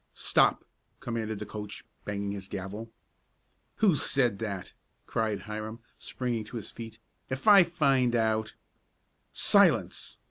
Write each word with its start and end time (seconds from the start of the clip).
"Stop!" 0.15 0.65
commanded 0.99 1.37
the 1.37 1.45
coach, 1.45 1.83
banging 2.05 2.31
his 2.31 2.47
gavel. 2.47 2.89
"Who 3.75 3.93
said 3.93 4.39
that?" 4.39 4.73
cried 5.05 5.41
Hiram, 5.41 5.77
springing 5.99 6.43
to 6.45 6.55
his 6.57 6.71
feet. 6.71 6.97
"If 7.29 7.47
I 7.47 7.61
find 7.61 8.15
out" 8.15 8.55
"Silence!" 9.51 10.17